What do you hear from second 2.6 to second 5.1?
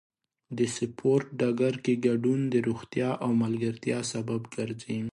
روغتیا او ملګرتیا سبب ګرځي.